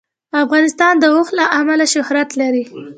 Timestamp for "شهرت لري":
1.93-2.63